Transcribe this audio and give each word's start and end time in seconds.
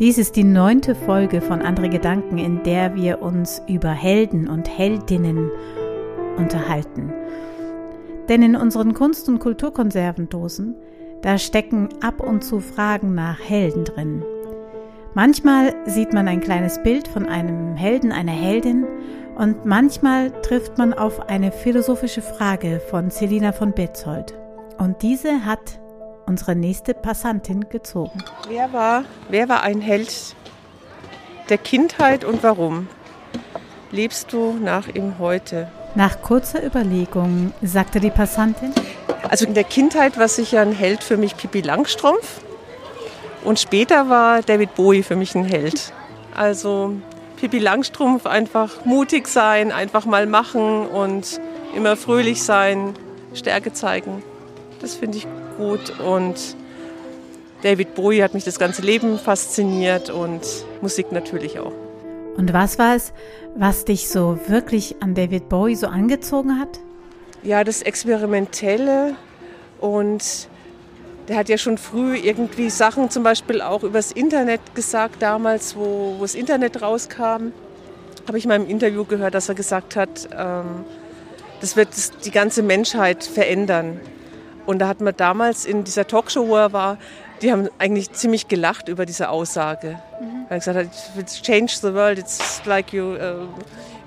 Dies 0.00 0.18
ist 0.18 0.34
die 0.34 0.42
neunte 0.42 0.96
Folge 0.96 1.40
von 1.40 1.62
Andere 1.62 1.88
Gedanken, 1.88 2.36
in 2.38 2.64
der 2.64 2.96
wir 2.96 3.22
uns 3.22 3.62
über 3.68 3.90
Helden 3.90 4.48
und 4.48 4.68
Heldinnen 4.68 5.48
unterhalten. 6.36 7.12
Denn 8.28 8.42
in 8.42 8.56
unseren 8.56 8.94
Kunst- 8.94 9.28
und 9.28 9.38
Kulturkonservendosen, 9.38 10.74
da 11.22 11.38
stecken 11.38 11.90
ab 12.00 12.20
und 12.20 12.42
zu 12.42 12.58
Fragen 12.58 13.14
nach 13.14 13.38
Helden 13.38 13.84
drin. 13.84 14.24
Manchmal 15.14 15.72
sieht 15.86 16.12
man 16.12 16.26
ein 16.26 16.40
kleines 16.40 16.82
Bild 16.82 17.06
von 17.06 17.26
einem 17.26 17.76
Helden, 17.76 18.10
einer 18.10 18.32
Heldin 18.32 18.84
und 19.36 19.64
manchmal 19.64 20.32
trifft 20.42 20.76
man 20.76 20.92
auf 20.92 21.28
eine 21.28 21.52
philosophische 21.52 22.20
Frage 22.20 22.80
von 22.90 23.10
Selina 23.10 23.52
von 23.52 23.72
Betzold. 23.72 24.34
Und 24.76 25.02
diese 25.02 25.44
hat 25.44 25.78
unsere 26.26 26.54
nächste 26.54 26.94
Passantin 26.94 27.68
gezogen. 27.68 28.22
Wer 28.48 28.72
war, 28.72 29.04
wer 29.28 29.48
war 29.48 29.62
ein 29.62 29.80
Held 29.80 30.34
der 31.48 31.58
Kindheit 31.58 32.24
und 32.24 32.42
warum? 32.42 32.88
Lebst 33.90 34.32
du 34.32 34.54
nach 34.54 34.88
ihm 34.88 35.18
heute? 35.18 35.70
Nach 35.94 36.20
kurzer 36.22 36.64
Überlegung 36.64 37.52
sagte 37.62 38.00
die 38.00 38.10
Passantin. 38.10 38.72
Also 39.28 39.46
in 39.46 39.54
der 39.54 39.64
Kindheit 39.64 40.18
war 40.18 40.28
sicher 40.28 40.60
ein 40.60 40.72
Held 40.72 41.04
für 41.04 41.16
mich 41.16 41.36
Pippi 41.36 41.60
Langstrumpf 41.60 42.40
und 43.44 43.60
später 43.60 44.08
war 44.08 44.42
David 44.42 44.74
Bowie 44.74 45.02
für 45.02 45.16
mich 45.16 45.34
ein 45.34 45.44
Held. 45.44 45.92
Also 46.34 46.94
Pippi 47.36 47.58
Langstrumpf 47.58 48.26
einfach 48.26 48.84
mutig 48.84 49.28
sein, 49.28 49.70
einfach 49.70 50.06
mal 50.06 50.26
machen 50.26 50.86
und 50.86 51.40
immer 51.76 51.96
fröhlich 51.96 52.42
sein, 52.42 52.94
Stärke 53.34 53.72
zeigen. 53.72 54.22
Das 54.80 54.94
finde 54.94 55.18
ich 55.18 55.24
gut 55.24 55.43
und 55.58 56.56
David 57.62 57.94
Bowie 57.94 58.22
hat 58.22 58.34
mich 58.34 58.44
das 58.44 58.58
ganze 58.58 58.82
Leben 58.82 59.18
fasziniert 59.18 60.10
und 60.10 60.42
Musik 60.82 61.12
natürlich 61.12 61.58
auch. 61.58 61.72
Und 62.36 62.52
was 62.52 62.78
war 62.78 62.96
es, 62.96 63.12
was 63.56 63.84
dich 63.84 64.08
so 64.08 64.38
wirklich 64.48 64.96
an 65.00 65.14
David 65.14 65.48
Bowie 65.48 65.76
so 65.76 65.86
angezogen 65.86 66.58
hat? 66.58 66.80
Ja, 67.42 67.64
das 67.64 67.82
Experimentelle 67.82 69.14
und 69.80 70.48
der 71.28 71.36
hat 71.36 71.48
ja 71.48 71.56
schon 71.56 71.78
früh 71.78 72.16
irgendwie 72.16 72.68
Sachen 72.70 73.08
zum 73.10 73.22
Beispiel 73.22 73.62
auch 73.62 73.82
übers 73.82 74.12
Internet 74.12 74.60
gesagt, 74.74 75.22
damals, 75.22 75.76
wo, 75.76 76.16
wo 76.18 76.22
das 76.22 76.34
Internet 76.34 76.82
rauskam. 76.82 77.52
Habe 78.26 78.38
ich 78.38 78.46
mal 78.46 78.56
im 78.56 78.68
Interview 78.68 79.04
gehört, 79.04 79.34
dass 79.34 79.48
er 79.48 79.54
gesagt 79.54 79.96
hat, 79.96 80.28
ähm, 80.36 80.84
das 81.60 81.76
wird 81.76 81.88
die 82.24 82.30
ganze 82.30 82.62
Menschheit 82.62 83.24
verändern. 83.24 84.00
Und 84.66 84.78
da 84.78 84.88
hat 84.88 85.00
man 85.00 85.14
damals 85.16 85.66
in 85.66 85.84
dieser 85.84 86.06
Talkshow, 86.06 86.48
wo 86.48 86.56
er 86.56 86.72
war, 86.72 86.98
die 87.42 87.52
haben 87.52 87.68
eigentlich 87.78 88.12
ziemlich 88.12 88.48
gelacht 88.48 88.88
über 88.88 89.06
diese 89.06 89.28
Aussage. 89.28 89.98
Mhm. 90.20 90.46
Er 90.48 90.56
hat 90.56 90.64
gesagt, 90.64 90.88
it's 91.18 91.42
change 91.42 91.74
the 91.80 91.92
world, 91.92 92.18
it's 92.18 92.62
like 92.64 92.92
you 92.92 93.14
uh, 93.14 93.46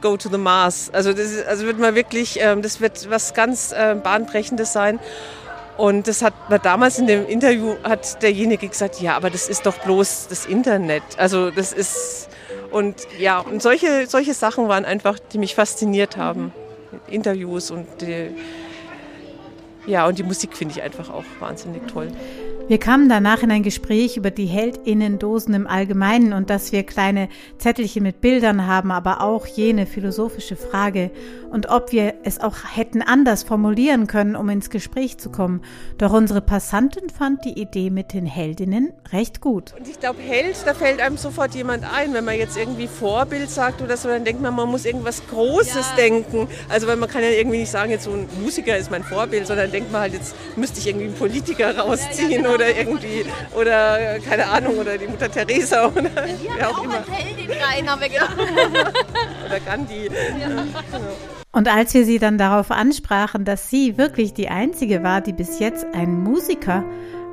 go 0.00 0.16
to 0.16 0.28
the 0.28 0.38
Mars. 0.38 0.90
Also 0.92 1.12
das 1.12 1.32
ist, 1.32 1.46
also 1.46 1.64
wird 1.66 1.78
man 1.78 1.94
wirklich, 1.94 2.38
ähm, 2.40 2.62
das 2.62 2.80
wird 2.80 3.10
was 3.10 3.34
ganz 3.34 3.72
äh, 3.72 3.96
bahnbrechendes 3.96 4.72
sein. 4.72 5.00
Und 5.76 6.06
das 6.06 6.22
hat 6.22 6.34
man 6.48 6.60
damals 6.62 6.98
in 7.00 7.08
dem 7.08 7.26
Interview 7.26 7.74
hat 7.82 8.22
derjenige 8.22 8.68
gesagt, 8.68 9.00
ja, 9.00 9.16
aber 9.16 9.30
das 9.30 9.48
ist 9.48 9.66
doch 9.66 9.76
bloß 9.78 10.28
das 10.28 10.46
Internet. 10.46 11.02
Also 11.16 11.50
das 11.50 11.72
ist 11.72 12.28
und 12.70 12.94
ja 13.18 13.40
und 13.40 13.60
solche 13.60 14.06
solche 14.06 14.34
Sachen 14.34 14.68
waren 14.68 14.84
einfach, 14.84 15.18
die 15.18 15.38
mich 15.38 15.56
fasziniert 15.56 16.16
haben. 16.16 16.52
Interviews 17.08 17.72
und 17.72 17.88
die, 18.00 18.30
ja, 19.86 20.06
und 20.06 20.18
die 20.18 20.22
Musik 20.22 20.56
finde 20.56 20.74
ich 20.74 20.82
einfach 20.82 21.10
auch 21.10 21.24
wahnsinnig 21.40 21.86
toll. 21.86 22.08
Wir 22.66 22.78
kamen 22.78 23.10
danach 23.10 23.42
in 23.42 23.50
ein 23.50 23.62
Gespräch 23.62 24.16
über 24.16 24.30
die 24.30 24.46
Heldinnendosen 24.46 25.52
im 25.52 25.66
Allgemeinen 25.66 26.32
und 26.32 26.48
dass 26.48 26.72
wir 26.72 26.82
kleine 26.82 27.28
Zettelchen 27.58 28.02
mit 28.02 28.22
Bildern 28.22 28.66
haben, 28.66 28.90
aber 28.90 29.20
auch 29.20 29.46
jene 29.46 29.84
philosophische 29.84 30.56
Frage 30.56 31.10
und 31.50 31.68
ob 31.68 31.92
wir 31.92 32.14
es 32.24 32.40
auch 32.40 32.56
hätten 32.74 33.02
anders 33.02 33.42
formulieren 33.42 34.06
können, 34.06 34.34
um 34.34 34.48
ins 34.48 34.70
Gespräch 34.70 35.18
zu 35.18 35.30
kommen. 35.30 35.62
Doch 35.98 36.12
unsere 36.12 36.40
Passantin 36.40 37.10
fand 37.10 37.44
die 37.44 37.60
Idee 37.60 37.90
mit 37.90 38.14
den 38.14 38.24
Heldinnen 38.24 38.92
recht 39.12 39.42
gut. 39.42 39.74
Und 39.78 39.86
ich 39.86 40.00
glaube, 40.00 40.20
Held, 40.20 40.56
da 40.64 40.72
fällt 40.72 41.00
einem 41.00 41.18
sofort 41.18 41.54
jemand 41.54 41.84
ein, 41.84 42.14
wenn 42.14 42.24
man 42.24 42.36
jetzt 42.36 42.56
irgendwie 42.56 42.88
Vorbild 42.88 43.50
sagt 43.50 43.82
oder 43.82 43.98
so, 43.98 44.08
dann 44.08 44.24
denkt 44.24 44.40
man, 44.40 44.54
man 44.54 44.70
muss 44.70 44.86
irgendwas 44.86 45.22
Großes 45.28 45.90
ja. 45.90 45.96
denken. 45.96 46.48
Also 46.70 46.86
weil 46.86 46.96
man 46.96 47.10
kann 47.10 47.22
ja 47.22 47.28
irgendwie 47.28 47.58
nicht 47.58 47.70
sagen, 47.70 47.90
jetzt 47.90 48.04
so 48.04 48.12
ein 48.12 48.26
Musiker 48.42 48.76
ist 48.76 48.90
mein 48.90 49.04
Vorbild, 49.04 49.46
sondern 49.46 49.70
denkt 49.70 49.92
man 49.92 50.00
halt, 50.00 50.14
jetzt 50.14 50.34
müsste 50.56 50.80
ich 50.80 50.88
irgendwie 50.88 51.06
einen 51.06 51.14
Politiker 51.14 51.78
rausziehen. 51.78 52.30
Ja, 52.30 52.36
ja, 52.36 52.42
genau 52.42 52.53
oder 52.54 52.76
irgendwie, 52.76 53.24
oder 53.54 54.18
keine 54.20 54.46
Ahnung, 54.46 54.78
oder 54.78 54.96
die 54.96 55.06
Mutter 55.06 55.30
Teresa 55.30 55.86
oder 55.86 56.26
ja, 56.26 56.52
wer 56.56 56.70
auch, 56.70 56.78
auch 56.78 56.84
immer. 56.84 57.04
Heldin 57.10 57.50
rein, 57.50 57.90
haben 57.90 58.00
wir 58.00 58.08
gedacht. 58.08 58.36
oder 59.46 59.60
Gandhi. 59.60 60.06
Ja. 60.40 60.64
Und 61.52 61.68
als 61.68 61.94
wir 61.94 62.04
sie 62.04 62.18
dann 62.18 62.38
darauf 62.38 62.70
ansprachen, 62.70 63.44
dass 63.44 63.70
sie 63.70 63.96
wirklich 63.96 64.34
die 64.34 64.48
einzige 64.48 65.02
war, 65.02 65.20
die 65.20 65.32
bis 65.32 65.58
jetzt 65.60 65.86
einen 65.94 66.22
Musiker 66.22 66.84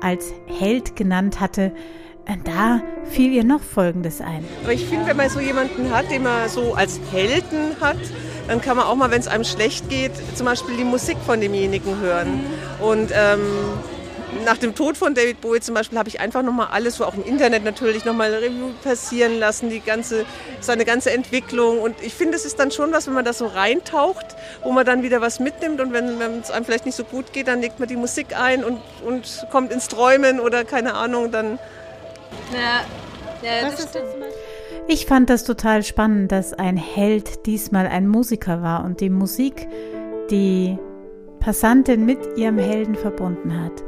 als 0.00 0.32
Held 0.46 0.96
genannt 0.96 1.40
hatte, 1.40 1.72
äh, 2.26 2.36
da 2.44 2.82
fiel 3.04 3.32
ihr 3.32 3.44
noch 3.44 3.60
Folgendes 3.60 4.20
ein. 4.20 4.44
Aber 4.62 4.72
ich 4.72 4.84
finde, 4.84 5.06
wenn 5.06 5.16
man 5.16 5.30
so 5.30 5.40
jemanden 5.40 5.92
hat, 5.92 6.10
den 6.10 6.24
man 6.24 6.48
so 6.48 6.74
als 6.74 7.00
Helden 7.10 7.76
hat, 7.80 7.96
dann 8.48 8.60
kann 8.60 8.76
man 8.76 8.86
auch 8.86 8.96
mal, 8.96 9.10
wenn 9.10 9.20
es 9.20 9.28
einem 9.28 9.44
schlecht 9.44 9.88
geht, 9.88 10.12
zum 10.34 10.46
Beispiel 10.46 10.76
die 10.76 10.84
Musik 10.84 11.16
von 11.24 11.40
demjenigen 11.40 12.00
hören. 12.00 12.40
Und 12.80 13.10
ähm, 13.12 13.40
nach 14.44 14.58
dem 14.58 14.74
Tod 14.74 14.96
von 14.96 15.14
David 15.14 15.40
Bowie 15.40 15.60
zum 15.60 15.74
Beispiel 15.74 15.98
habe 15.98 16.08
ich 16.08 16.20
einfach 16.20 16.42
nochmal 16.42 16.68
alles, 16.70 16.96
so 16.96 17.04
auch 17.04 17.14
im 17.14 17.24
Internet 17.24 17.64
natürlich, 17.64 18.04
nochmal 18.04 18.34
Review 18.34 18.70
passieren 18.82 19.38
lassen, 19.38 19.70
die 19.70 19.80
ganze, 19.80 20.24
seine 20.60 20.84
ganze 20.84 21.10
Entwicklung. 21.10 21.80
Und 21.80 21.96
ich 22.02 22.14
finde, 22.14 22.36
es 22.36 22.44
ist 22.44 22.58
dann 22.58 22.70
schon 22.70 22.92
was, 22.92 23.06
wenn 23.06 23.14
man 23.14 23.24
da 23.24 23.32
so 23.32 23.46
reintaucht, 23.46 24.26
wo 24.62 24.72
man 24.72 24.84
dann 24.84 25.02
wieder 25.02 25.20
was 25.20 25.40
mitnimmt. 25.40 25.80
Und 25.80 25.92
wenn 25.92 26.20
es 26.40 26.50
einem 26.50 26.64
vielleicht 26.64 26.86
nicht 26.86 26.96
so 26.96 27.04
gut 27.04 27.32
geht, 27.32 27.48
dann 27.48 27.60
legt 27.60 27.78
man 27.78 27.88
die 27.88 27.96
Musik 27.96 28.38
ein 28.38 28.64
und, 28.64 28.80
und 29.06 29.46
kommt 29.50 29.72
ins 29.72 29.88
Träumen 29.88 30.40
oder 30.40 30.64
keine 30.64 30.94
Ahnung, 30.94 31.30
dann. 31.30 31.58
Ja, 32.52 32.84
ja 33.42 33.70
das 33.70 33.88
stimmt. 33.88 34.04
Ich 34.90 35.04
fand 35.06 35.28
das 35.28 35.44
total 35.44 35.82
spannend, 35.82 36.32
dass 36.32 36.54
ein 36.54 36.76
Held 36.76 37.46
diesmal 37.46 37.86
ein 37.86 38.06
Musiker 38.08 38.62
war 38.62 38.84
und 38.84 39.00
die 39.00 39.10
Musik, 39.10 39.68
die 40.30 40.78
Passantin 41.40 42.04
mit 42.04 42.18
ihrem 42.36 42.58
Helden 42.58 42.94
verbunden 42.94 43.62
hat. 43.62 43.84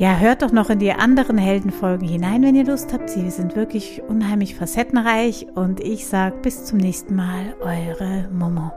Ja, 0.00 0.16
hört 0.16 0.40
doch 0.40 0.50
noch 0.50 0.70
in 0.70 0.78
die 0.78 0.92
anderen 0.92 1.36
Heldenfolgen 1.36 2.08
hinein, 2.08 2.42
wenn 2.42 2.54
ihr 2.54 2.64
Lust 2.64 2.94
habt. 2.94 3.10
Sie 3.10 3.28
sind 3.28 3.54
wirklich 3.54 4.00
unheimlich 4.08 4.54
facettenreich 4.54 5.48
und 5.54 5.78
ich 5.78 6.06
sage 6.06 6.36
bis 6.40 6.64
zum 6.64 6.78
nächsten 6.78 7.14
Mal, 7.14 7.54
eure 7.60 8.26
Momo. 8.32 8.72